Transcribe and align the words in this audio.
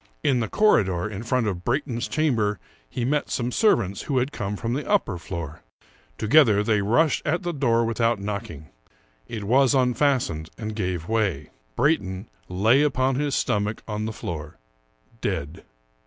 In 0.23 0.39
the 0.39 0.47
corridor, 0.47 1.07
in 1.07 1.21
front 1.21 1.45
of 1.45 1.63
Brayton's 1.63 2.07
chamber, 2.07 2.57
he 2.89 3.05
met 3.05 3.29
some 3.29 3.51
servants 3.51 4.01
who 4.01 4.17
had 4.17 4.31
come 4.31 4.55
from 4.55 4.73
the 4.73 4.89
upper 4.89 5.19
floor. 5.19 5.61
Together 6.17 6.63
they 6.63 6.81
rushed 6.81 7.21
at 7.23 7.43
the 7.43 7.53
door 7.53 7.85
without 7.85 8.19
knocking. 8.19 8.69
It 9.27 9.43
was 9.43 9.75
unfastened, 9.75 10.49
and 10.57 10.75
gave 10.75 11.07
way. 11.07 11.51
Brayton 11.75 12.29
lay 12.49 12.81
upon 12.81 13.13
his 13.13 13.35
stom 13.35 13.67
ach 13.69 13.77
on 13.87 14.05
the 14.05 14.11
floor, 14.11 14.57
dead. 15.21 15.63